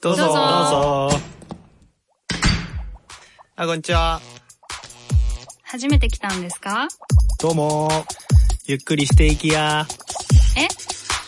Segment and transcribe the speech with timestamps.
[0.00, 0.22] どうぞ。
[0.24, 0.40] どうぞど
[1.08, 1.18] うぞ。
[3.56, 4.20] あ、こんにちは。
[5.62, 6.88] 初めて来たんですか？
[7.40, 7.88] どうも。
[8.66, 9.86] ゆっくりしていきや。
[10.56, 10.66] え？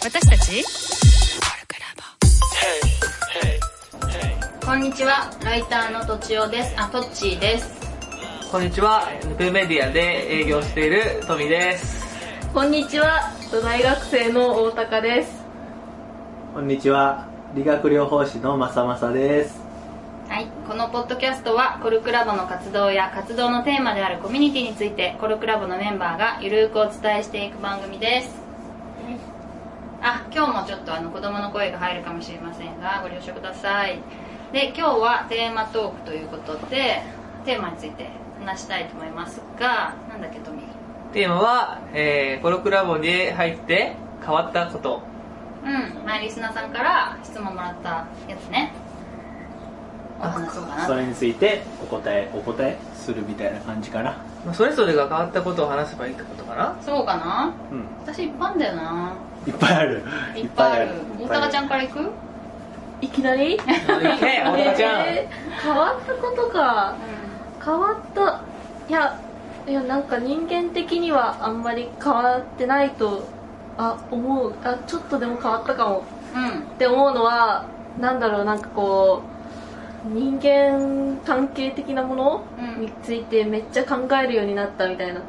[0.04, 0.64] 私たち？
[4.64, 6.74] こんにちは、ライターのとちおです。
[6.76, 7.80] あ、とっちーです。
[8.50, 12.04] こんにちは、ヌペメディアで営業しているトミです。
[12.54, 13.32] こんにちは、
[13.62, 15.32] 大学生の大高です。
[16.54, 17.29] こんにちは。
[17.52, 19.58] 理学療法士のまさまさです。
[20.28, 28.30] はい、このポッドキャストはコルクラボの活動や活動のテーマであるコミュニティについてコルクラボのメンバーがゆるーくお伝えしていく番組です
[30.00, 33.98] あ今日もちょっとあの子供の声が入るかもしれませんがご了承ください
[34.52, 37.02] で今日はテーマトークということで
[37.44, 41.12] テーマについて話したいと思いますがなんだっけトミー？
[41.12, 45.09] テーマは、えー、コロクラボに入って変わったこと。
[45.64, 47.88] うん前リスナーさんから質問もらった
[48.28, 48.72] やつね
[50.18, 54.16] お話そうかなそれについてお答え、お答えするみたいな感じかな。
[54.44, 57.84] まあそれぞれが変わったことを話せばいいってことかなそうかなうん。
[58.02, 59.12] 私いっぱいあんだよな
[59.46, 60.02] いっぱいある。
[60.36, 62.10] いっぱいある大いっぱい高ちゃんから行く？
[63.00, 63.54] いきなり？
[63.54, 63.62] いけ、
[64.44, 65.00] 大高ちゃん。
[65.06, 66.94] えー変わったことか。
[67.64, 68.40] 変わった。
[68.88, 69.18] いや、
[69.66, 73.22] いや、なんか人間的にはあんまり変わってないと、
[73.80, 74.54] あ、思う。
[74.62, 76.02] あ、ちょっとでも変わったかも。
[76.34, 76.60] うん。
[76.60, 77.64] って思うのは、
[77.98, 79.22] なんだろう、なんかこ
[80.06, 82.82] う、人間関係的なものうん。
[82.82, 85.20] についてめっちゃ考えるようになったみたいな。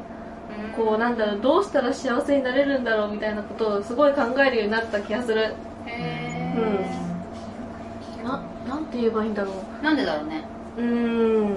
[0.76, 5.54] こうなんだろうどうしたら幸せになれるんだろうみたいなことをすごい考えるようになった気がする。
[5.86, 8.24] へうん。
[8.24, 9.54] ななんて言えばいいんだろう。
[9.80, 10.44] ーなんでだろうね。
[10.78, 11.56] うーん。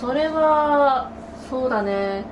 [0.00, 1.10] それは
[1.48, 2.24] そうだね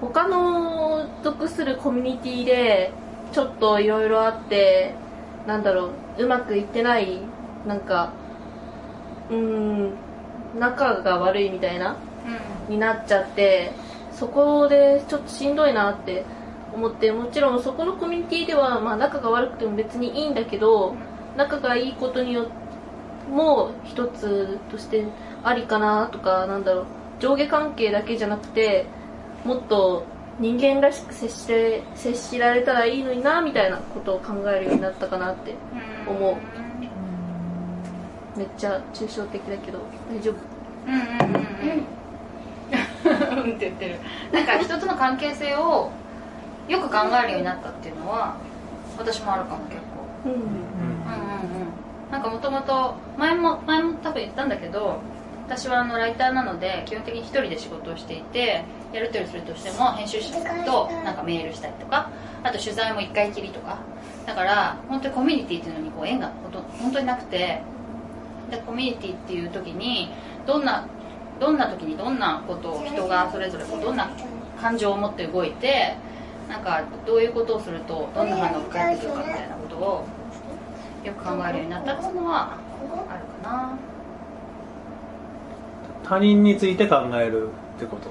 [0.00, 2.92] 他の属するコミュニティで
[3.32, 4.94] ちょっといろいろあって
[5.46, 7.18] なんだろううまくいってない
[7.66, 8.12] なんか
[9.30, 9.92] うーん
[10.58, 11.96] 仲が悪いみたいな
[12.68, 13.72] うになっちゃって
[14.12, 16.24] そこでちょっとしんどいなって
[16.74, 20.94] 思ってもちろんそこのコミュニティでは、まあ、仲が悪くても別にいいんだけど
[21.36, 22.66] 仲がいいことによって
[23.30, 25.04] も一つとして
[25.42, 26.86] ありかなとかなんだろう
[27.18, 28.86] 上下関係だけじゃなくて
[29.46, 30.04] もっと
[30.40, 35.52] 人間らしく接して接しられたらいいのになみたいなことを考えるようになったかなって。
[35.52, 35.56] ん。
[36.08, 36.36] 思う。
[38.38, 39.78] めっちゃ抽象的だけど
[40.10, 40.34] 大丈夫？
[40.86, 41.46] うんうんうん
[43.36, 43.46] うん。
[43.46, 43.56] うん。
[43.56, 43.96] って言ってる。
[44.32, 45.90] なんか人との関係性を
[46.68, 48.36] よく考えるようになったっていうのは
[48.98, 49.76] 私もあるかも結
[50.24, 50.28] 構。
[50.28, 50.32] うん。
[50.32, 52.10] うんうんうん。
[52.10, 55.00] なんかもともと前も前も多分言ったんだけど
[55.46, 62.10] 私はあのライターなので基本的に一人で仕事をしていてやり取りするとしても編集者さんとなんかメールしたりとか
[62.42, 63.78] あと取材も一回きりとか。
[64.26, 67.62] だから本当にコミュニティっていうのにこう縁がほと本当になくて。
[68.50, 70.08] でコミュニティっていう時に
[70.46, 70.86] どんな
[71.40, 74.08] どんな時にどんなことを人がそれぞれこうどんな
[74.60, 75.96] 感情を持って動いて
[76.48, 80.04] なんかどういうことをするとどんな反応が返ってくるかみたいなことを
[81.04, 82.52] よく考えるようになったっていうのは
[83.08, 83.78] あるかな。
[86.08, 88.08] 他人について考えるってこと。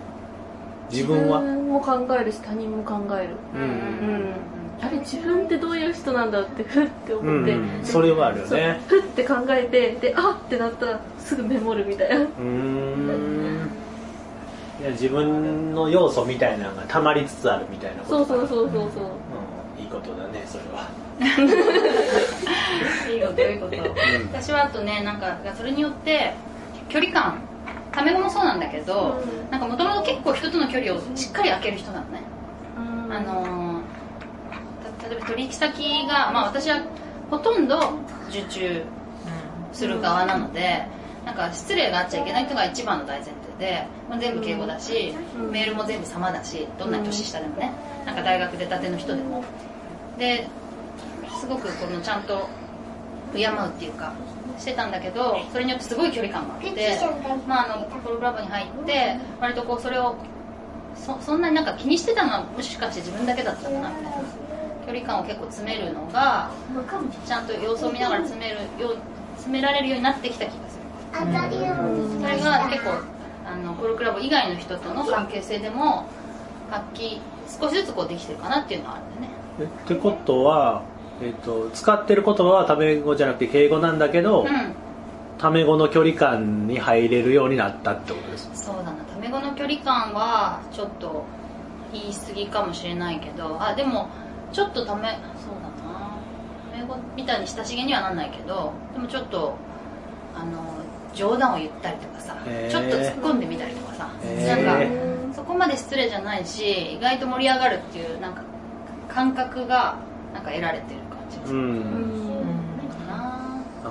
[0.91, 1.41] 自分は。
[1.41, 3.35] 自分も考えるし他人も考える。
[3.53, 3.61] うん。
[3.61, 4.35] うん。
[4.81, 7.85] あれ自分ってどういう人なんだってふってう思って、ん。
[7.85, 8.81] それはあるよね。
[8.87, 12.17] ふって考えてであってなったらすぐメモるみたいな。
[12.17, 13.69] うーん。
[14.81, 19.03] いや自分の要素みたいなのが溜まりつつあるみたいなことそうそうそうそうそう。
[19.77, 20.89] うん、いいことだねそれは、
[23.09, 23.77] いいこといいこと。
[24.33, 26.33] 私はあとねなんかそれによって
[26.89, 27.39] 距離感
[27.95, 29.49] タメ語もそうなんだけど、うん。
[29.49, 32.21] なんかもともと結構人との距離をしっかり空ける人なのね。
[32.77, 33.13] うん。
[33.13, 33.81] あの
[35.09, 36.83] 例えば取引先が、まあ、私は
[37.29, 37.79] ほとんど
[38.29, 38.83] 受注
[39.71, 40.85] する側なので、
[41.25, 45.51] なんか失礼があっちゃいけない人が一番の大前提で、まあ、全部敬語だし、うん。
[45.51, 47.71] メールも全部様だしどんなに年下でもね、
[48.05, 49.43] なんか大学出たての人でも。
[50.17, 50.47] で
[51.39, 52.49] すごくこのちゃんと
[53.35, 54.13] 敬うっていうか
[54.57, 56.99] してたんだけどそれによってすごい距離感があって、
[57.47, 60.15] まあ、あのプログラムに入って割とこうそれを
[60.95, 64.45] そそんなになんか気にしてたのはもしかして自分だけだったかなみたいな。
[64.85, 66.51] 距離感を結構詰めるのが
[67.25, 68.97] ちゃんと様子を見ながら詰めるよう
[69.35, 70.85] 詰められるようになってきた気がする。
[71.15, 72.91] それが結構
[73.47, 76.05] あのコルクラブ以外の人との関係性でも
[76.69, 77.19] 発揮
[77.59, 79.29] 少しずつこうできてるかなっていうのはあるんだよね。
[79.61, 80.83] えってことは、
[81.21, 84.47] えっと使ってる言葉はタメ語じゃなくて敬語なんだけど、うん。
[85.37, 88.49] タメ語の距離感に入れるようになったってことです。
[88.53, 89.03] そうだな。
[89.03, 91.25] タメ語の距離感はちょっと
[91.91, 94.09] 言い過ぎかもしれないけどあでも
[94.51, 96.17] ちょっとためそうだな。
[96.73, 99.55] メ語みたいに親しげにはなんないけどでもちょっと
[100.35, 100.63] あの
[101.13, 102.71] 冗談を言ったりとかさ、へー。
[102.71, 108.41] ちょっと突っ込んでみたりとかさ、へなんかーそこまで失礼じゃないし意外と盛り上がるっていうなんか
[109.09, 109.97] 感覚が
[110.33, 110.99] なんか得られてる
[111.47, 112.15] うるん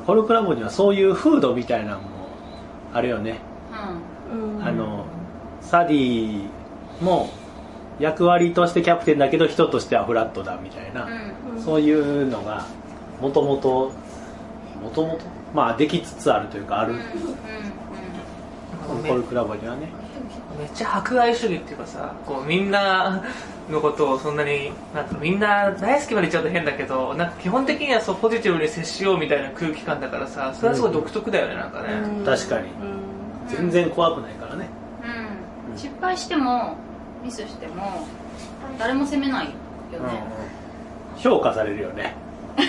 [0.07, 2.09] コルクラボにはそういう風土みたいなのも
[2.93, 3.39] あるよね。
[4.33, 4.59] うん。
[4.59, 5.05] うんあの
[5.61, 6.47] サディ
[7.01, 7.31] も
[7.99, 11.09] 役割としてキャプテンだけど人としてはフラットだみたいな、
[11.55, 11.63] うん。
[11.63, 12.67] そういうのが
[13.21, 13.93] もともと
[14.83, 15.21] もともと
[15.55, 16.99] まあできつつあるというかある、うん。
[18.97, 19.03] うん。
[19.03, 19.89] めコルクラボにはね
[20.59, 23.23] めっちゃ博愛主義っていうかさこうみんな
[23.71, 32.25] のことをそんなになんかみんな大好きまで言っちゃうと変だけどなんか基本的にはそうポジティブに接しようみたいな空気感だからさそれはすごい独特だよねなんかね、うん。
[32.25, 32.69] 確かに。
[32.69, 33.49] うん。
[33.49, 34.69] 全然怖くないからね。
[35.71, 35.79] うん。
[35.79, 36.77] 失敗しても
[37.23, 38.07] ミスしても
[38.79, 39.53] 誰も責めないよ
[40.01, 40.23] ね、
[41.17, 42.15] 評価されるよね。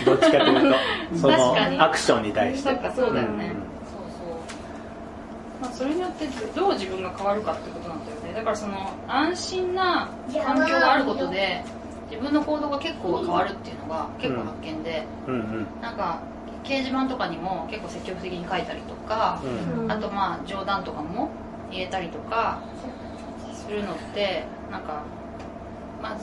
[0.05, 0.77] どっちかというと。
[1.19, 1.79] その確かに。
[1.79, 2.69] アクションに対して。
[2.69, 3.74] そっかそうだよね、うん
[5.65, 8.33] まあ、それによってどう自分が変わるかってことなんだよね。
[8.33, 10.09] だからその安心な
[10.45, 11.63] 環境があることで
[12.11, 15.67] 自分の行動が結構変わるっていうのが結構発見で、うんうん。
[15.81, 16.21] なんか
[16.63, 19.83] 掲示板とかにも結構積極的に書いたりとか、うん。
[19.85, 21.29] うんあとまあ冗談とかも
[21.71, 22.61] 入れたりとか
[23.53, 25.03] するのってなんか
[26.01, 26.17] まあ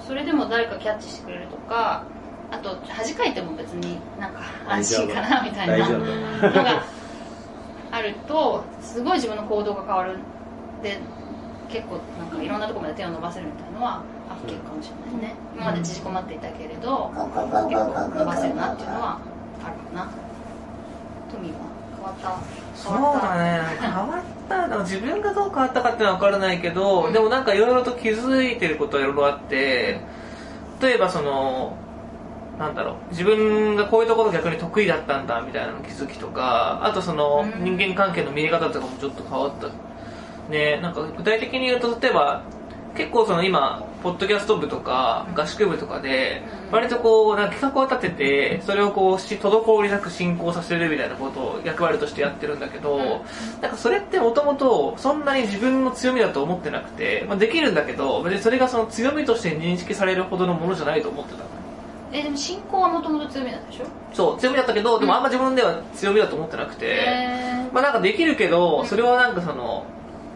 [0.00, 2.04] それでも誰かキャッチしてくれるとか
[2.50, 5.88] あと恥かいても別になんか安心かなみたいな。
[5.88, 6.97] のが
[7.98, 10.16] あるとすごい自分の行動が変わる
[10.82, 10.98] で
[11.68, 19.18] 結構なんかいろんなところまで手を伸ばせるみたいなのは発見かもしれないね、今まで縮こまっていたけれど結構伸ばせるなっていうのは
[19.64, 20.10] あるかな。
[21.30, 21.58] トミーは
[21.96, 22.40] 変わった？
[22.74, 23.26] そう変わった？
[23.28, 30.00] だね変わったなんか自分がどう変わったかっていうのは分からないけど、でもなんかいろいろと気づいてることはいろいろあって
[30.80, 31.76] 例えばその
[32.58, 32.94] なんだろう。
[33.10, 37.64] 自分がこういうところ逆に得意だったんだみたいなの気づきとかあとそのうん。
[37.64, 39.68] 人間関係の見え方とかもちょっと変わった。
[40.50, 42.42] ねなんか具体的に言うと例えば
[42.96, 46.72] 結構その今ポッドキャスト部とか合宿部とかでうん。
[46.72, 53.02] 割とこうなんか企画を立ててそれをこうし滞りなく進行させるみたいなことを役割としてやってるんだけど、うん。
[53.62, 61.57] なんかそれってもともとそんなに自分の強みだと思ってなくて、まあ、できるんだけど別にそれがその強みとして認識されるほどのものじゃないと思ってたの
[62.12, 63.84] えでも進行はもともと強みなんでしょ？
[64.14, 69.84] そう強みだったけどでもあんま自分では強みだと思ってなくて、へまあなんかできるけどそれはなんかその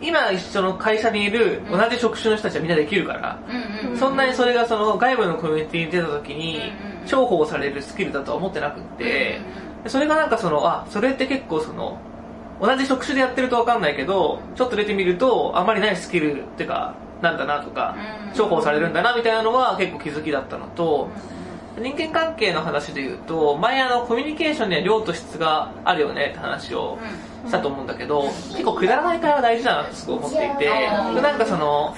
[0.00, 3.52] 今一緒の会社にいる同じ職種の人たちはみんなできるから、う
[3.86, 9.40] んうんそんなにそれがその外部のコミュニティに出た時にうんうん重宝されるスキルだとは思ってなくって、
[9.84, 11.98] でそれがなんかそのあそれって結構その
[12.60, 17.96] 同じ職種でやってると分かんないけどちょっと出てみるとあまりないスキルっていうかなんだなとか
[18.28, 18.34] うん。
[18.34, 21.08] 重宝されるんだなみたいなのは結構気づきだったのと
[21.78, 26.98] 人間関係の話で言うと前あのコミュニケーションには量と質があるよねって話を
[27.46, 31.22] したと思うんだけど結構くだらない会話大事だなってすごい思っていてうん。
[31.22, 31.96] なんかその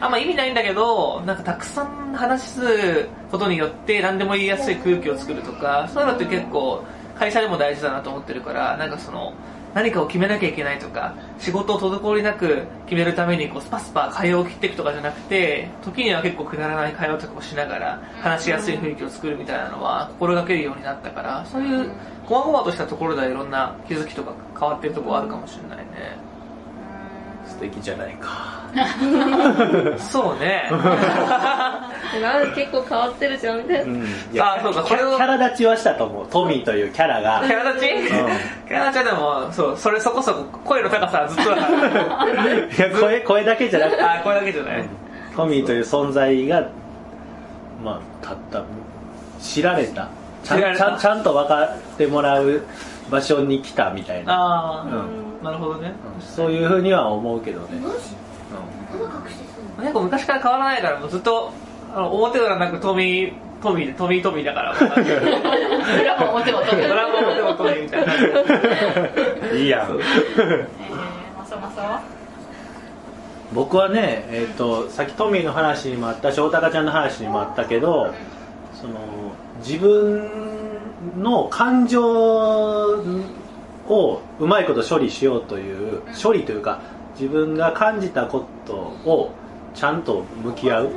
[0.00, 6.84] あんま意味ないんだけどなんかたくさん話すことによって何でも言いやすい空気を作るとかそういうのって結構
[7.18, 9.32] 会社でも大事だなと思ってるからなんかその
[9.74, 21.90] 何かを決めなきゃいけないとか仕事を滞りなく決めるためにこうスパスパ会話を切っていくとかじゃなくて時には結構くだらない会話とかをしながら話しやすい雰囲気を作るみたいなのは心がけるようになったからそういう
[22.26, 26.33] こまごまとしたところではいろんな気づきとか変わってるところあるかもしれないね。
[27.54, 28.64] 素敵じゃないか。
[29.98, 30.68] そうね。
[30.70, 34.04] なんか結構変わってるじゃんみたいな、うん。
[34.40, 36.26] あそうかキャこれをキャラ立ちはしたと思う。
[36.28, 37.42] トミーというキャラが。
[37.46, 44.02] キャラ立ち、キャラ立ちはでもそうそれそこそこ声の高さはずっとだからいや声声だけじゃなくて。
[44.02, 44.88] あこれだけじゃない、
[45.36, 46.64] トミーという存在が
[47.84, 48.62] まあたった
[49.40, 50.08] 知られた。
[50.42, 52.62] ちゃんと分かってもらう
[53.10, 54.86] 場所に来たみたいな、ああ、う
[55.20, 57.80] んなるほどね、そういうふうには思うけどね、
[59.78, 61.52] 結構昔から変わらないからもうずっと
[61.94, 63.32] あの表裏なくトミー
[63.62, 64.72] トミートミートミーだから。
[64.74, 66.88] 裏も表もトミー。
[66.88, 68.14] ドラマ表もトミーみたいな。
[69.54, 69.98] いいやん。
[73.54, 78.12] 僕はね、えー、とさっきトミーの話にもあったし大高ちゃんの話にもあったけど
[78.74, 78.98] その
[79.60, 80.28] 自分
[81.16, 83.02] の感情
[83.88, 86.80] をうまいこと処理しようという処理というか
[87.18, 89.32] 自分が感じたことを
[89.74, 90.90] ちゃんと向き合う。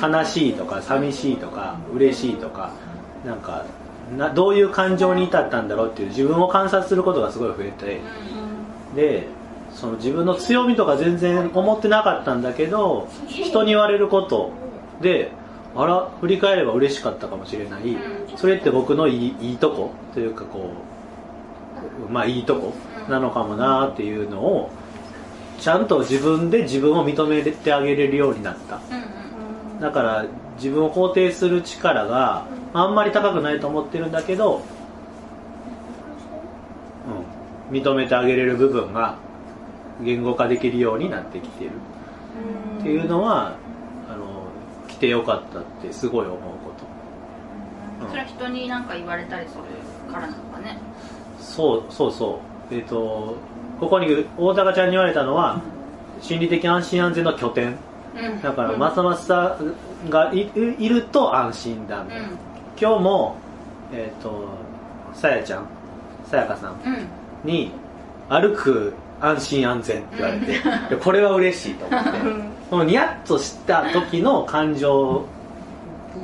[0.00, 2.72] 悲しいとか寂しいとか嬉しいとか
[3.24, 3.64] なんか
[4.16, 8.00] などういう感情に至ったんだろうっていう自分を観察することがすごい増えて
[8.94, 9.26] で
[9.72, 14.50] その自分の強みとか全然思ってなかったんだけど人に言われること
[15.00, 15.30] で
[15.76, 17.96] あら振り返れば嬉しかったかもしれない、
[18.36, 20.97] それって僕のいいいいとこというかこう
[22.10, 22.74] まあいいとこ
[23.08, 24.70] なのかもなっていうのを
[25.58, 28.76] ちゃんと自分で自分を認めてあげれるようになった。
[28.76, 28.82] うん
[29.74, 29.80] うん。
[29.80, 30.24] だから
[30.56, 34.62] 自分を肯定する力があんまり高くないと思ってるんだけど、
[37.70, 39.16] うん、認めてあげれる部分が
[40.02, 41.70] 言語化できるようになってきてる。
[42.78, 43.56] っていうのは
[44.08, 44.46] あの
[44.86, 48.08] 来てよかったってすごい思うこと。
[48.08, 50.78] それは人に何か言われたりするからなのかね
[51.58, 52.74] そうそうそう。
[52.74, 53.36] えっ、と
[53.80, 55.60] ここに大高ちゃんに言われたのは
[56.20, 57.74] 心理的安心安全の拠点。
[58.16, 58.40] うん。
[58.40, 59.58] だからまさまさ
[60.08, 60.48] がい
[60.78, 62.04] いると安心だ。
[62.04, 62.28] みたいな、
[62.80, 63.36] 今日も
[63.92, 64.48] えっ、と
[65.14, 65.66] さやちゃん
[66.30, 66.94] さやかさんうん。
[66.94, 67.08] うん
[67.44, 67.70] に
[68.28, 70.46] 歩く安心安全って言われて、
[70.90, 72.10] でこれは嬉しいと思って。
[72.70, 75.24] そのニヤッとした時の感情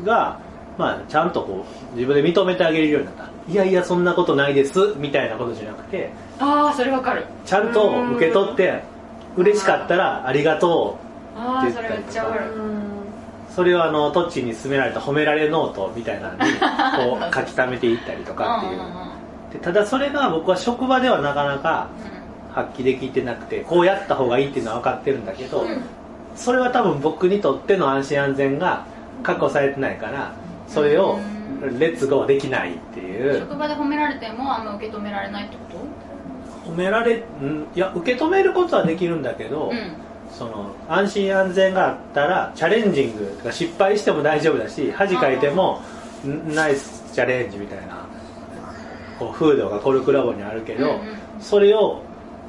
[0.05, 0.39] が、
[0.77, 7.25] まあ、ちゃんとこう自分で認めてあげれるようになったいやいやそんなことないですみたいなことじゃなくてああそれわかる。
[7.45, 8.83] ちゃんと受け取って
[9.37, 10.99] 嬉しかったらありがと
[11.37, 12.41] ああそれめっちゃわか
[13.55, 16.53] それをあのトッチに勧められた褒められノートみたいなのに
[17.21, 18.73] こう書き溜めていったりとかっていう。
[18.73, 19.15] うんうんうん
[19.55, 21.89] でただそれが僕は職場ではなかなか
[22.53, 25.81] 発揮できてなくてこうやった方がいいっていうのは分かってるんだけど、うん。
[26.37, 28.85] それは多分僕にとっての安心安全が
[29.23, 30.33] 確保されてないから
[30.67, 31.21] それを
[31.79, 35.63] レッツゴーできないっていう職場で褒められてもあんま受け止められないってこ
[36.71, 39.93] 褒められんいや受け止めることはできるんだけど、とうん。
[40.33, 45.83] その安心安全があったらチャレンジングとか失敗しても大丈夫だし恥かいても
[46.27, 48.07] んナイスチャレンジみたいな
[49.19, 51.17] こう風土がコルクラボにあるけど、うんうん。
[51.41, 52.03] それを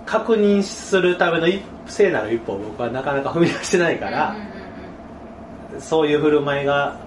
[0.05, 5.81] 確認するための一聖なる一歩を僕はなかなか踏み出してないから、うんうんうん。
[5.81, 7.04] そういう振る舞いが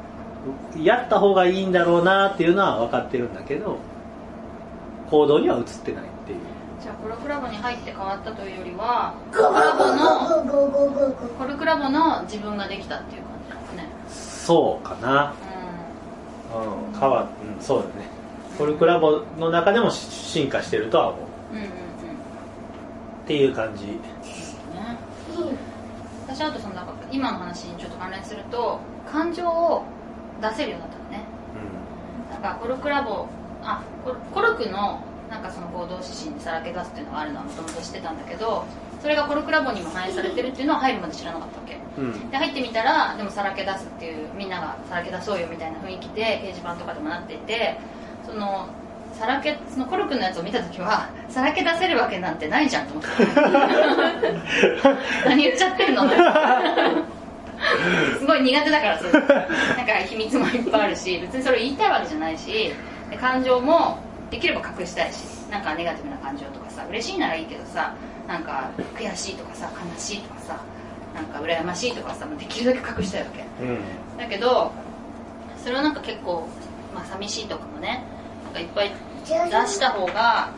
[0.77, 3.79] やった方がいいんだろうなっていうのは分かってるんだけど
[5.11, 6.39] 行動には移ってないっていう。
[6.81, 13.89] じゃあコルクラボに入って変わったというよりはコルクラボのコルクラボの自分ができたっていう感じなのかね。
[14.09, 15.35] そうかな、
[16.55, 17.29] うん、変わ
[17.59, 18.09] うんそうだね。
[18.57, 21.21] コルクラボの中でも進化してるとは思う。
[21.55, 21.75] うんうんうんうん。
[21.75, 21.79] っ
[23.27, 23.99] ていう感じね。
[26.29, 28.79] 私あとそのなんか今の話にちょっと関連すると
[29.11, 29.83] 感情を
[30.41, 31.25] 出せるようになったのね。
[32.31, 33.27] なんかコルクラボ
[33.63, 38.65] あコルクのなんかその行動指針にさらけ出すっていうのがあるのはもともと知ってたんだけど
[39.03, 41.79] それがコルクラボにも反映されてるっていうのは入るまで知らなかったわけ。
[41.99, 42.13] うん。
[42.13, 47.79] うんで入ってみたらでもさらけ出すっていうみんながさらけ出そうよみたいな雰囲気で掲示板とかでもなっていて
[48.25, 48.69] その
[49.15, 53.11] さらけそのコルクのやつを見た時はさらけ出せるわけなんてないじゃんと思って。
[55.27, 56.05] 何言っちゃってるの
[58.19, 59.09] すごい苦手だからそう。
[59.09, 62.73] いうなんか秘密もいっぱいあるし別にそれを言いたいわけじゃないし
[63.11, 63.99] で感情も
[64.31, 67.95] できれば隠したいしなんかネガティブな感情とかさ嬉しいならいいけどさ
[68.27, 70.57] なんか悔しいとかさ悲しいとかさ
[71.15, 73.27] なんか羨ましいとかさできるだけ隠したいわ
[73.59, 73.65] け。
[73.65, 73.81] うん。
[74.19, 74.73] だけど
[75.63, 76.47] それをなんか結構、
[76.95, 78.03] まあ、寂しいとかもね
[78.45, 78.93] なんかいっぱい
[79.25, 79.35] 出
[79.69, 80.51] した方が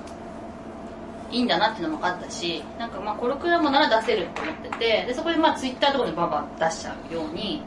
[1.31, 7.63] いいんだなっていうのも分かったしなんかまあコルクラボなら出せると思っててでそこでまあツイッターとかでバンバン出しちゃうように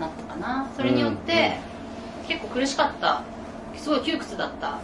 [0.00, 0.70] なったかな。
[0.76, 1.58] それによって、
[2.26, 3.22] 結構苦しかった
[3.76, 4.78] すごい窮屈だった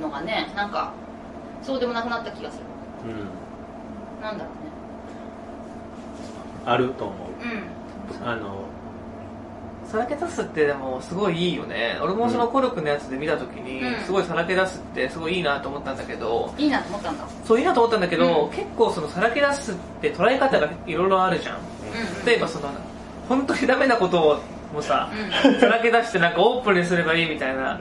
[0.00, 0.92] のがねなんか
[1.62, 2.64] そうでもなくなった気がする。
[3.10, 4.22] うん。
[4.22, 4.50] なんだろ
[6.64, 7.28] あると思う。
[7.42, 7.62] うね
[8.20, 8.28] うん。
[8.28, 8.64] あの
[9.86, 11.98] さらけ出すってでもすごいいいよね。
[12.02, 14.04] 俺もそのコルクのやつで見た時にうん。
[14.04, 16.52] すごいさらけ出すってすごいいいなと思ったんだけど。
[16.56, 17.24] いいなと思ったんだ。
[17.44, 18.50] そういいなと思ったんだけど、うん。
[18.50, 21.56] 結構そのさらけ出すって捉え方がいろいろあるじゃん。
[21.56, 21.62] うん
[22.24, 22.70] 例えばその
[23.28, 24.40] 本当にダメなことを
[24.72, 25.10] もさ、
[25.44, 25.60] うん。
[25.60, 27.78] さらけ出してなんかオープンにすればいいみたいな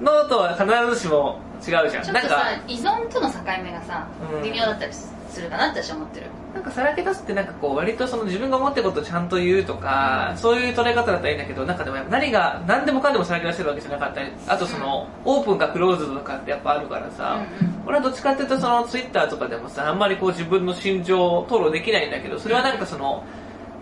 [0.00, 0.66] のとは必
[0.96, 1.90] ずしも違うじゃん。
[1.90, 4.42] ちょっとなんかさ依存との境目がさ、うん。
[4.42, 6.26] 微妙だったりするかなって私は思ってる。
[6.54, 17.44] なんかさらけ出すってなんかこう割とその自分が思ってることをちゃんと言うとか、そういう捉え方だったらいいんだけどなんかでも何が何でもかんでもさらけ出してるわけじゃなかったりあとそのオープンかクローズドとかってやっぱあるからさ、
[17.86, 23.24] 俺はどっちかっていうとそのツイッターとかでもさあんまりこう自分の心情を吐露できないんだけどそれはなんかその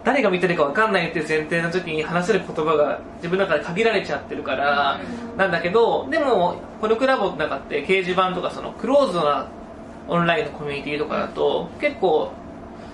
[0.04, 5.00] 誰が見てるか分かんないっていう前提の時に話せる言葉が自分の中で限られちゃってるから
[5.36, 9.46] なんだけどでもコルクラボの中って掲示板とかそのクローズドな
[10.10, 12.32] オンラインのコミュニティとかだと結構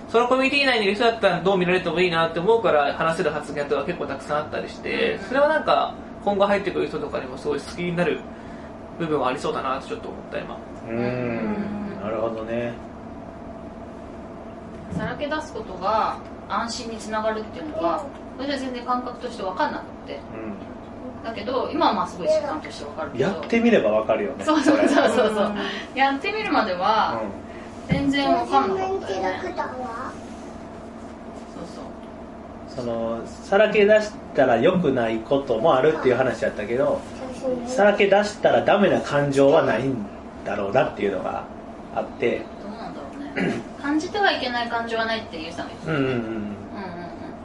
[0.07, 8.21] そのコミュニティ内にいる人だったらどう見られてもいいなって思うから話せる発言とか結構たくさんあったりしてそれはなんか今後入ってくる人とかにもすごい好きになる
[8.99, 10.57] 部分はありそうだなってちょっと思った今。
[10.89, 11.99] うん。
[12.01, 12.73] なるほどね。
[14.91, 18.05] さらけ出すことが安心につながるっていうのは
[18.37, 20.19] それは全然感覚として分かんなくて
[21.27, 23.23] だけど今はまあすごい実感として分かるけど。
[23.23, 25.53] やってみればわかるよねそうそうそうそうそう。
[25.93, 27.21] やってみるまでは
[27.89, 29.13] 全然分かんなかった。
[29.13, 29.53] よねそう
[31.75, 31.83] そう。
[32.69, 37.01] そのさらけ出したら良くないこともあるっていう話だったけど
[37.65, 39.95] さらけ出したらダメな感情はないん
[40.45, 41.43] だろうなっていうのが
[41.93, 42.41] あって。
[42.63, 43.07] どうなんだろ
[43.43, 43.61] うね。
[43.81, 46.21] 感じてはいけない感情はないっていうさんが言ってうんうんうんた。
[46.21, 46.56] うんうんうん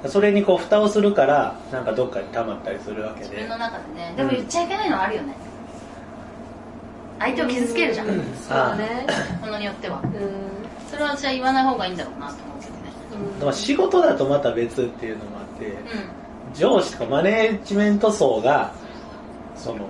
[0.06, 3.28] それにこう蓋をするからなんかどっかに溜まったりするわけで。
[3.28, 4.14] 自分の中でね。
[4.16, 5.34] でも言っちゃいけないのはあるよね。
[7.18, 8.06] 相手を傷つけるじゃん。
[8.06, 8.16] そう
[8.50, 9.06] だね
[9.40, 10.00] ものによっては。
[10.02, 10.10] うん。
[10.90, 12.66] それは私は言わない方がいいんだろうなと思うけ
[13.40, 13.52] どね。
[13.52, 15.76] 仕事だとまた別っていうのもあってう
[16.54, 18.72] 上司とかマネージメント層が
[19.56, 19.86] その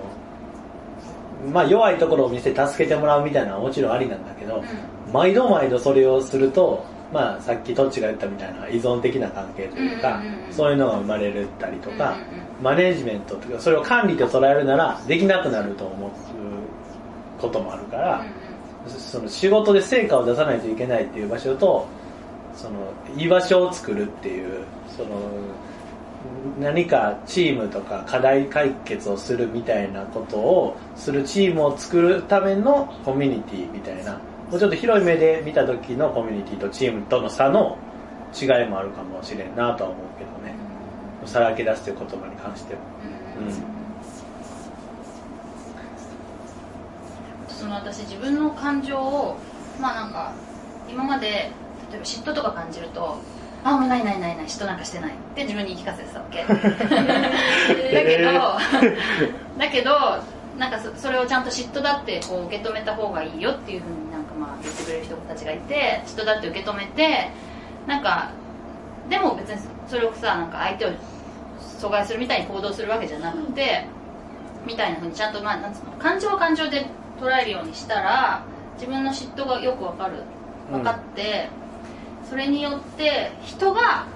[1.51, 4.65] まあ弱いところを見せて助けてもらうみたいなのはもちろんありなんだけど、んうん。
[5.11, 12.17] 毎度毎度それをすると、まあ、さっきトッチが言ったみたいな依存的な関係というか、そういうのが生まれるったりとか、
[12.61, 16.11] マネージメントというかそれを管理と捉えるならできなくなると思う
[17.39, 18.25] こともあるから、
[18.87, 21.87] その仕事で成果を出さないといけないっていう場所と
[22.55, 24.65] その居場所を作るっていう
[24.95, 25.09] その
[26.59, 34.19] 何かチームとか課題解決をするみたいなことをするチームを作るためのコミュニティみたいな
[34.53, 37.75] もうちょっと広い目で見た時のコミュニティとチームとの差の
[38.39, 40.53] 違いもあるかもしれんなとは思うけどね。
[41.25, 42.81] さらけ出すという言葉に関しても、
[43.39, 43.47] うん。
[43.47, 43.53] うん
[47.47, 49.37] その私自分の感情を
[49.81, 50.33] まあなんか
[50.87, 53.17] 今まで例えば嫉妬とか感じると
[53.63, 56.43] あもうないないないない嫉妬なんかしてないって自分に言い聞かせてたわけ。
[56.45, 58.31] だけど
[59.57, 67.29] だけどなんかそそれをちゃんと嫉妬だってこう受け止めた方がいいよっていうふうになんかまあ言ってくれる人たちがいて嫉妬だって受け止めて
[67.87, 68.31] なんか
[69.09, 70.89] でも別にそれをさなんか相手を
[71.79, 73.85] 阻害するみたいに行動するわけじゃなくて
[74.65, 76.85] みたいなふうにちゃんと、まあ、なんつうの感情は感情で
[77.19, 78.43] 捉えるようにしたら
[78.75, 80.23] 自分の嫉妬がよくわかる
[80.71, 81.49] 分かって、
[82.29, 84.07] それによって人が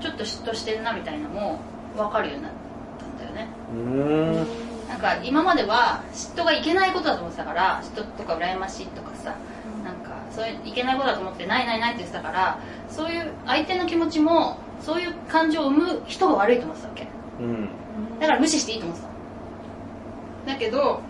[0.00, 1.60] ちょっと嫉妬してるなみたいなのも
[1.96, 2.52] 分かるようになっ
[2.98, 3.48] たんだよね。
[3.72, 9.34] うーんなんか今までは嫉妬がいけないことだと思ってたから嫉妬とか羨ましいとかさ
[9.84, 17.06] なんかそういういけないことだと思ってないないないって言ってたからそういう相手の気持ちもそういう感情を生む人が悪いと思ってたわけ。
[17.40, 17.68] うん。
[18.20, 19.04] だから無視していいと思って
[20.46, 20.52] た。
[20.52, 21.00] だけど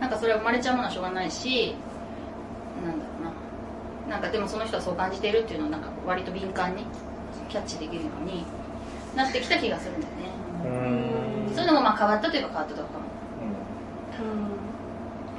[0.00, 1.74] なんかそれは生まれちゃうものはしょうがないし
[2.84, 4.14] なんだろうな。
[4.14, 6.84] なんかでもその人はそう感じているっていうのをなんか割と敏感に
[7.48, 8.44] キャッチできるように
[9.16, 10.41] なってきた気がするんだよね
[11.54, 13.12] そういうのもまあ変わったといえば変わったとかも。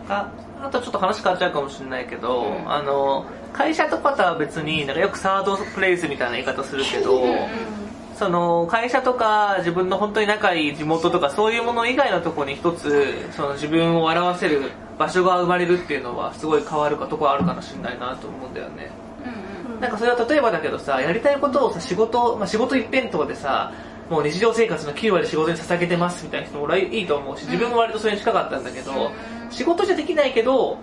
[0.09, 0.29] あ
[0.61, 2.71] あとちょっと話変わっちゃうかもしれないけど、うん。
[2.71, 7.21] あの会社とかとは別になんかよくサードプレイスみたいな言い方するけど、
[8.15, 18.91] その会社とか自分の本当に仲いい地元とかそういうもの以外のところに一つその自分を表せる場所が生まれるっていうのはすごい変わるかところあるかもしれないなと思うんだよね。
[19.65, 19.81] うんうん。
[19.81, 23.71] なんかそれは例えばだけどさ、やりたいことをさ、仕事、まあ、仕事一辺倒でさ、
[24.13, 29.11] もう日常生活の9割仕事に捧げてますみたいな人も俺はいいと思うし、自分も割とそれに近かったんだけど、
[29.49, 30.77] 仕事じゃできないけど、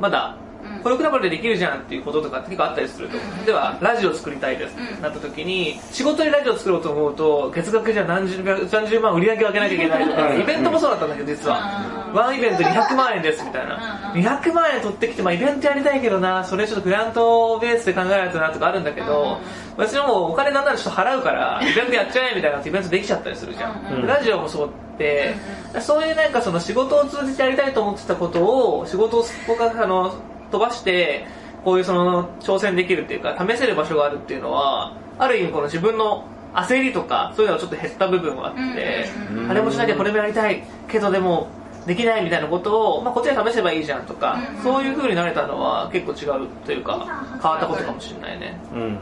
[0.00, 0.36] まだ、
[0.80, 3.16] うんコルクラブでできるじゃんっていうこととかって結構あったりすると。
[3.16, 3.46] 思う。
[3.46, 4.74] では、ラジオ作りたいです。
[4.74, 12.00] ってなった時に、仕事にラジオ作ろうと思うと、月額じゃ何十何十万売り上げを上げなきゃいけないとか、イベントもそうだったんだけど実は。
[12.14, 14.12] ワンイベント200万円ですみたいな。
[14.14, 19.38] 200万円取ってきて、まあイベントやりたいけどな、それちょっとグラントベースで考えないとなとかあるんだけど、
[19.76, 24.00] 私はもうお金なんならちょっと払うから、イベントやっちゃえみたいなイベントできちゃったりするじゃん。
[24.00, 25.34] うんラジオもそうで、
[25.80, 29.24] そういうなんかその仕事を通じてやりたいと思ってたことを、仕事を
[29.58, 30.14] あの
[30.50, 31.26] 飛ばして、
[31.64, 39.50] こういうその挑戦できるっていうか、試せる場所があるっていうのは、ある意味この自分の焦りとか、そういうのがちょっと減った部分はあって、うん。
[39.50, 41.48] あれもしなきゃこれもやりたいけどでも
[41.86, 44.62] できないみたいなことを、まあ、こっちで試せばいいじゃんとか、うん。
[44.62, 47.06] そういう風になれたのは結構違うというか
[47.42, 48.60] 変わったことかもしれないね。
[48.72, 48.80] うん。
[48.80, 48.98] うん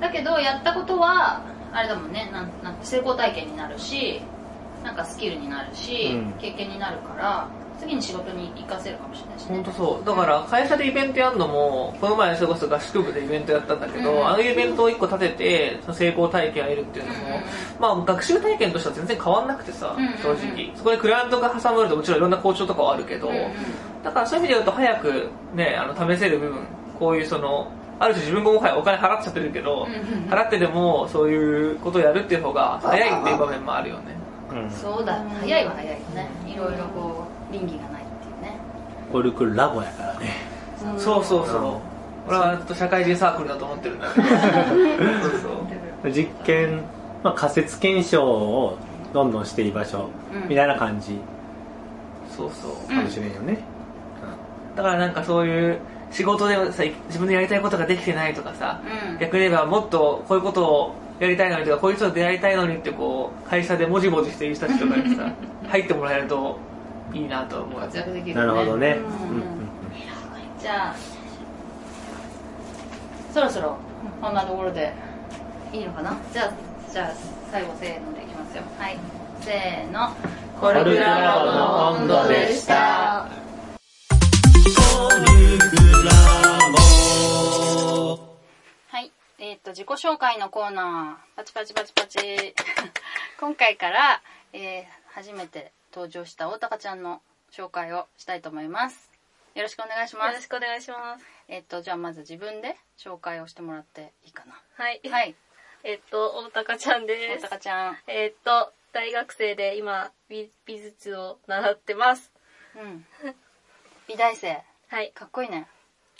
[0.00, 1.40] だけどやったことは
[1.72, 4.20] あれだもんねなんなん成功体験になるし
[4.84, 6.32] なんかスキルになるし、うん。
[6.38, 9.54] 経験になるから次に仕事に活かせるかもしれないしね。
[9.56, 10.06] 本当そう。
[10.06, 14.26] だから会社でイベントやるのもこの前それこそ合宿部でイベントやったんだけど、うん。
[14.28, 17.18] あのイベントを1個立ててその成功体験を得るっていうのも、
[17.78, 20.72] まあ学習体験としては全然変わんなくてさ、うん正直。
[20.76, 23.52] そこでクライアントが挟まるともちろんいろんな校長とかはあるけど、うんうん
[24.06, 26.64] だからそういう意味で言うと早くねあの試せる部分
[26.96, 30.30] こういうそのある種自分ももはやお金払っちゃってるけど、うんうん。
[30.30, 34.14] 払ってでもそういうことをやるっていう方が早いっていう場面もあるよね。
[34.52, 34.70] うん。
[34.70, 35.24] そうだ。
[35.40, 36.28] 早いは早いよね。
[36.46, 38.58] いろいろこう倫理がないっていうね。
[39.12, 40.34] コルクラボやからね。
[40.98, 41.80] そうそうそう。
[42.28, 44.26] 俺はずっと社会人サークルだと思ってるんだけど。
[44.28, 44.38] そう
[46.02, 46.10] そう。
[46.10, 46.82] 実験
[47.26, 48.78] まあ、仮説検証を
[49.12, 50.48] どんどんしていきましょう、うん。
[50.48, 51.18] みたいな感じ。
[52.36, 52.88] そうそう。
[52.88, 53.58] かもしれんよね、
[54.76, 55.78] だからなんかそういう
[56.12, 58.80] 仕事でさ自分のやりたいことができてないとかさ、
[59.10, 59.18] うん。
[59.18, 65.32] 逆に言えばもっとこういうことをやりたいのにとかこういう人と出会いたいのにってこう会社でもじもじしている人たちとかにさ
[65.68, 66.58] 入ってもらえると
[67.12, 67.80] いいなと思う。
[67.80, 69.04] 活躍できるねなるほどね、うん。
[69.04, 69.66] うんうん
[70.58, 70.94] じゃあ
[73.32, 73.76] そろそろ
[74.20, 74.92] こんなところで
[75.72, 76.16] いいのかな？
[76.32, 76.52] じゃあ
[76.90, 77.12] じゃあ
[77.52, 78.62] 最後せーのでいきますよ。
[78.78, 78.98] はい。
[79.42, 80.08] せーの。
[80.60, 83.28] コルクラボの温度でした。
[88.88, 89.12] はい。
[89.38, 91.36] えっ、と、自己紹介のコーナー。
[91.36, 92.18] パチパチパチパチ。
[93.38, 99.10] 今回から、えー初めて登場した大高ちゃんの紹介をしたいと思います。
[99.54, 100.28] よろしくお願いします。
[100.28, 101.24] よろしくお願いします。
[101.48, 104.60] えっ、と、じゃあまず自分で紹介をしてもらっていいかな？
[104.74, 105.00] はい。
[105.10, 105.34] はい。
[105.84, 107.48] えっと、大高ちゃんで大す。
[107.48, 107.96] 高ちゃん。
[108.08, 112.30] えっと、大学生で今、美美術を習ってます。
[112.74, 113.06] うん。
[114.06, 114.62] 美大生。
[114.88, 115.12] はい。
[115.12, 115.66] かっこいいね。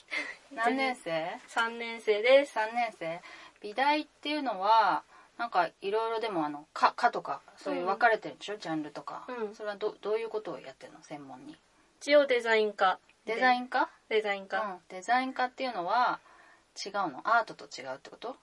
[0.52, 2.58] 何年生？3年生です。
[2.58, 3.20] 3年生
[3.60, 5.04] 美大っていうのは
[5.38, 9.54] なんかいろいろでもあの科科とかそういう分かれてるでしょ、ジャンルとか、うん。
[9.54, 11.02] それはどどういうことをやってるの？
[11.02, 11.56] 専門に。
[12.00, 12.98] 一応デザイン科。
[13.26, 14.60] デザイン科、デザイン科。
[14.62, 16.20] うん、デザイン科っていうのは
[16.84, 17.20] 違うの？
[17.24, 18.36] アートと違うってこと？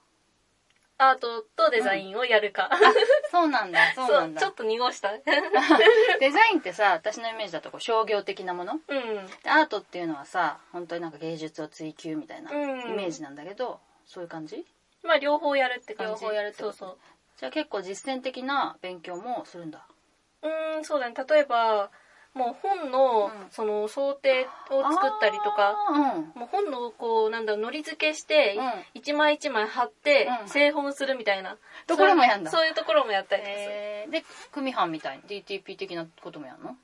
[0.99, 2.69] アートとデザインをやるか。
[3.31, 3.79] そうなんだ。
[3.95, 4.41] そうそなんう、だ。
[4.41, 5.11] ちょっと濁した。
[5.17, 5.23] デ
[6.31, 8.73] ザインってさ私のイメージだとこう商業的なもの？
[8.73, 8.79] うん。
[9.43, 12.95] でアートっていうのはさ本当になんか芸術を追求みたいなイうん。
[12.95, 14.65] メージなんだけど、そういう感じ？
[15.03, 16.21] まあ、両方やるって感じ。
[16.23, 16.97] 両方やるってそうそう。
[17.37, 19.85] じゃあ結構実践的な勉強もするんだ
[20.41, 21.15] うーん、そうだね。
[21.29, 21.89] 例えば、
[22.33, 31.57] もう本の、うんその、想定を作ったりとか、うんもう本のこう、なんだろう、のり付けして、うん一枚一枚貼ってうん、製本するみたいな。
[31.87, 33.65] ところもやんだそういうところもやったりとかする。
[33.71, 36.75] えー、で組版みたいに？DTP 的なこともやるの？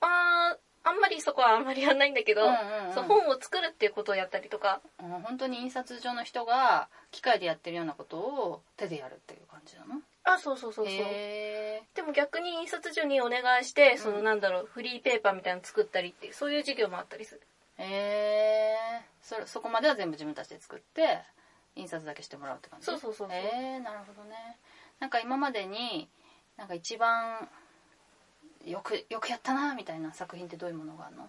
[0.00, 0.58] あー
[0.88, 2.94] あんまりそこはあんまりやんないんだけど、うんうんうん。
[2.94, 10.00] そう本を作るっていうことをやったりとか、うん本当に印刷所の人が機械でやってるようなことを手でやるっていう感じなの？
[10.24, 10.94] あ、そうそうそうそう。
[10.94, 17.40] へでも逆に印刷所にお願いして、そのなんだろう、フリーペーパーみたいなの作ったりっていう、そういう授業もあったりする。
[17.78, 19.44] ーへー。
[19.44, 21.18] そそこまでは全部自分たちで作って
[21.74, 22.86] 印刷だけしてもらうって感じ？
[22.86, 23.36] そうそうそうそう。
[23.36, 24.58] へえなるほどね。
[25.00, 26.08] なんか今までに
[26.56, 27.48] なんか一番
[28.66, 31.28] よくよくやったなみたいな作品ってどういうものがあるの？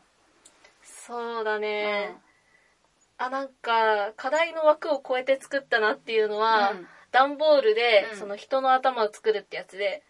[0.84, 2.18] そうだね。
[3.18, 10.04] あ、なんか、課題の枠を超えて作ったなっていうのは、うん段ボールで、うんその人の頭を作るってやつで、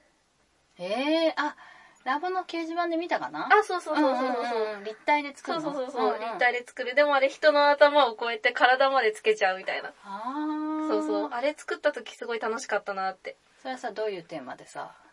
[0.79, 1.55] えー、あ
[2.03, 3.45] ラボの掲示板で見たかな？
[3.45, 4.75] あ、そうそうそうそうそう。
[4.75, 5.71] んんん立体で作そるの？
[5.71, 6.95] うそうそうそう、んん立体で作る。
[6.95, 9.89] でもあれ人の頭を超えて体までつけちゃうみたいな。
[9.89, 11.29] ああそうそう。
[11.31, 13.37] あれ作った時すごい楽しかったなって。
[13.61, 14.91] それはさどういうテーマでさ？
[15.05, 15.06] い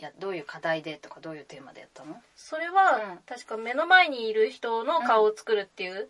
[0.00, 2.20] やどういう課題でとかどういうテーマでやったの？
[2.36, 3.18] それは、うん。
[3.26, 6.08] 確か目の前にいる人の顔を作るっていう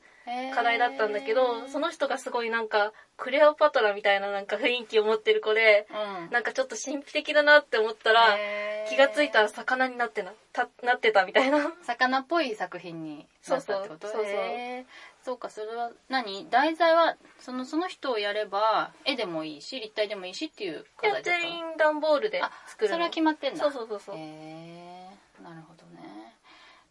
[0.55, 6.31] 課題だったんだけど、その人がすごいなんか、クレオパトラみたいななんか雰囲気を持ってる子で、うん。
[6.31, 8.91] なんかちょっと神秘的だなって思ったら、へー。
[8.91, 11.73] 気がついたら魚になってな、たなってたみたいな。
[11.83, 14.09] 魚っぽい作品になったってこと？
[14.09, 14.23] そうそう。
[14.25, 14.41] そうそう。
[14.41, 14.85] へー
[15.23, 16.49] そうかそれは何？
[16.51, 22.95] 題材はそのその人をやれば絵でもいいし立体でもいいしっていう課題だ全員段ボールであ作るの。
[22.95, 23.61] それは決まってんだ。
[23.61, 24.17] そうそうそうそう。
[24.17, 26.35] へえなるほどね。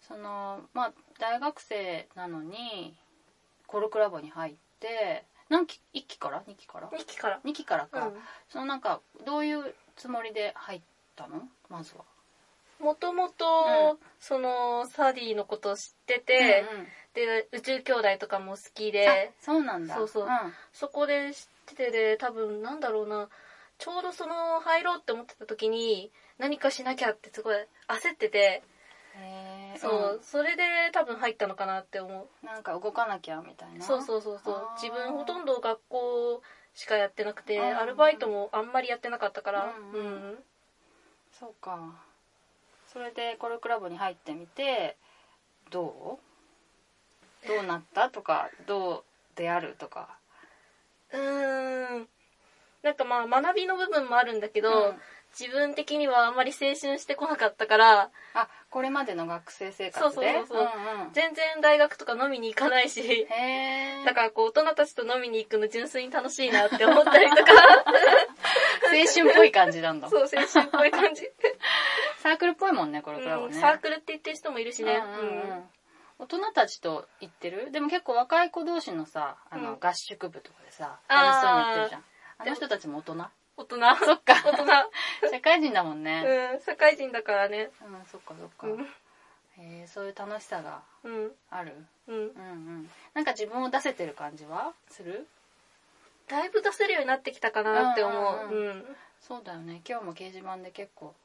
[0.01, 2.95] そのまあ大学生なのに
[3.67, 7.39] コルクラボに入って何期？1期から？2期から？2期から。
[7.43, 8.13] 2期からか、うん。
[8.47, 10.81] そのなんかどういうつもりで入っ
[11.15, 11.41] たの？
[11.67, 12.03] まずは
[12.79, 16.87] もともうとん、その、サディのことを知ってて、うんうん。
[17.13, 19.95] で、宇宙兄弟とかも好きあで、そうなんだ。
[19.95, 20.25] そうそう。
[20.25, 20.29] ん。
[20.71, 23.29] そこで知っててで、多分なんだろうな、
[23.77, 27.55] ちょうどその入ろうって思ってた時に、何かしなきゃってすごい
[27.87, 28.61] 焦ってて、
[29.77, 32.27] そう、それで多分入ったのかなって思う。
[32.43, 33.85] うんなんか動かなきゃみたいな。
[33.85, 34.69] そうそうそうそう。
[34.81, 36.41] 自分ほとんど学校
[36.73, 39.99] しかやってなくて、うんアルバイトもあんまりやってなかったから、うん。
[39.99, 40.01] う
[40.37, 40.43] ん。
[41.31, 42.08] そうか
[42.91, 44.97] それでコルクラボに入ってみて
[45.69, 46.19] ど
[47.43, 47.47] う？
[47.47, 48.09] どうなった？
[48.09, 49.03] とかど
[49.35, 50.17] うであるとか。
[51.11, 52.07] うーん。
[52.81, 55.01] なんかまあ学びの部分もあるんだけど、うん。
[55.39, 60.15] 自分的にはあんまり青春してこなかったからあこれまでの学生生活で？
[60.15, 60.63] そうそうそうそう。
[61.05, 61.13] んん。
[61.13, 63.27] 全然大学とか飲みに行かないし
[64.05, 67.51] だからこう大人たちと飲みに行くの純粋に楽しいなって思ったりとか。
[68.91, 70.09] 青春っぽい感じなんだ。
[70.09, 71.29] そう青春っぽい感じ、
[72.21, 75.63] サークルっぽいもんねコルクラボね、うんサークルって言ってる人もいるしね、うんうんうん。
[76.19, 77.71] 大人たちと行ってる？
[77.71, 79.79] でも結構若い子同士のさあの、うん。
[79.79, 82.03] 合宿部とかでさ楽しそうに行ってるじゃん。
[82.39, 83.25] あの人たちも大人？
[83.57, 83.95] 大人？
[84.05, 84.33] そっか。
[84.43, 84.65] 大人。
[85.31, 86.23] 社会人だもんね。
[86.53, 87.71] うん、社会人だからね。
[87.81, 88.67] うんそっかそっか。
[88.67, 88.81] うん。
[88.83, 88.87] へ
[89.83, 91.31] えそういう楽しさがうん。
[91.49, 91.85] ある？
[92.07, 92.15] うん。
[92.15, 92.89] うんうん。
[93.13, 94.73] なんか自分を出せてる感じは？
[94.89, 95.25] する？
[96.27, 98.53] だいぶ出せるようになってきたかなって思う。
[98.53, 98.67] うんうん。
[98.67, 98.97] うん。
[99.21, 99.81] そうだよね。
[99.87, 101.15] 今日も掲示板で結構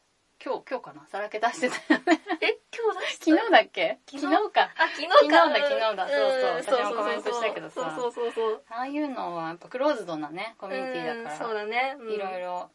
[0.42, 1.06] 今日今日かな？
[1.06, 2.20] さらけ出してたよね。
[2.40, 3.24] え、今日出した？
[3.24, 3.98] 昨日だっけ？
[4.06, 4.60] 昨昨日日か。
[4.62, 5.14] あ、昨日か。
[5.14, 6.04] 昨日だ昨日だ。
[6.06, 6.08] ん。
[6.08, 6.80] そうそう。
[6.80, 7.94] 私もコメントしたけどさ。
[7.96, 8.62] そうそうそうそう。
[8.70, 11.32] ああいうのはやっぱクローズドなねコミュニティだから。
[11.32, 11.96] うんそうだね。
[12.00, 12.70] いろいろ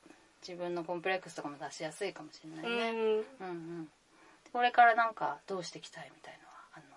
[0.47, 2.97] 自分のコンプレックスとかも出しやすいかもしれないね、うん。
[2.97, 3.87] うんうん。
[4.51, 6.89] これからなんかどうしていきたいみたいのはあんの？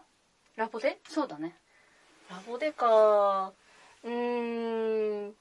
[0.57, 0.98] ラボで？
[1.09, 1.55] そうだね。
[2.31, 3.53] ラボでか。
[4.05, 5.33] うーん。